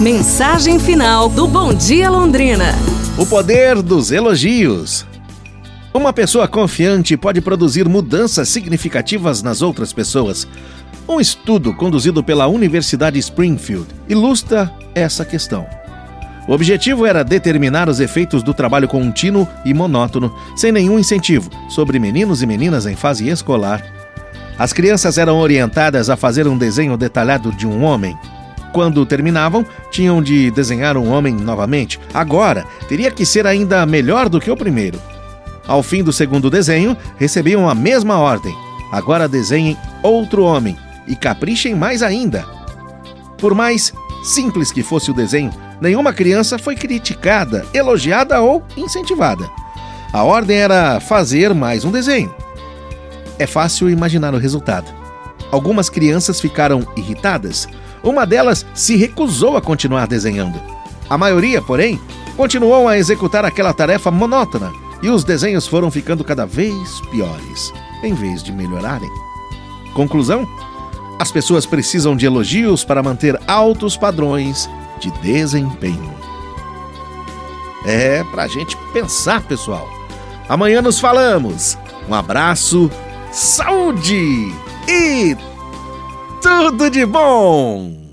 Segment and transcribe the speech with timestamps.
[0.00, 2.74] Mensagem final do Bom Dia Londrina.
[3.16, 5.06] O poder dos elogios.
[5.94, 10.48] Uma pessoa confiante pode produzir mudanças significativas nas outras pessoas.
[11.08, 15.64] Um estudo conduzido pela Universidade Springfield ilustra essa questão.
[16.48, 22.00] O objetivo era determinar os efeitos do trabalho contínuo e monótono, sem nenhum incentivo, sobre
[22.00, 23.80] meninos e meninas em fase escolar.
[24.58, 28.18] As crianças eram orientadas a fazer um desenho detalhado de um homem,
[28.74, 32.00] quando terminavam, tinham de desenhar um homem novamente.
[32.12, 35.00] Agora, teria que ser ainda melhor do que o primeiro.
[35.64, 38.52] Ao fim do segundo desenho, recebiam a mesma ordem.
[38.90, 42.44] Agora desenhem outro homem e caprichem mais ainda.
[43.38, 43.92] Por mais
[44.24, 49.48] simples que fosse o desenho, nenhuma criança foi criticada, elogiada ou incentivada.
[50.12, 52.34] A ordem era fazer mais um desenho.
[53.38, 54.92] É fácil imaginar o resultado.
[55.52, 57.68] Algumas crianças ficaram irritadas,
[58.04, 60.60] uma delas se recusou a continuar desenhando.
[61.08, 61.98] A maioria, porém,
[62.36, 68.14] continuou a executar aquela tarefa monótona e os desenhos foram ficando cada vez piores, em
[68.14, 69.10] vez de melhorarem.
[69.94, 70.46] Conclusão?
[71.18, 74.68] As pessoas precisam de elogios para manter altos padrões
[75.00, 76.14] de desempenho.
[77.86, 79.88] É pra gente pensar, pessoal.
[80.48, 81.78] Amanhã nos falamos.
[82.08, 82.90] Um abraço,
[83.30, 84.52] saúde
[84.88, 85.36] e
[86.54, 88.03] tudo de bom!